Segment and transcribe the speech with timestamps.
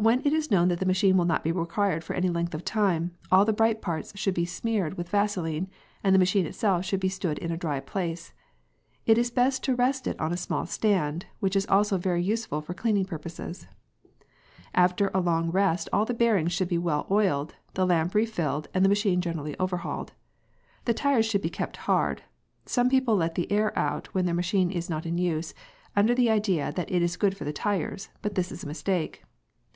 [0.00, 3.18] Whenit is known that the machine will not be required for any length of time,
[3.30, 5.68] all the bright parts should be smeared with Vaseline,
[6.02, 8.32] and the machine itself should be stood in a dry place.
[9.04, 12.62] It is best to rest it on a small stand, which is also very useful
[12.62, 13.66] for cleaning purposes.
[14.74, 18.82] After a long rest all the bearings should be well oiled, the lamp refilled, and
[18.82, 20.14] the machine generally overhauled.
[20.86, 22.22] The tyres should be kept hard.
[22.64, 25.52] Some people let the air out when their machine is not in use,
[25.94, 29.24] under the idea that it is good for the tyres, but this is a mistake.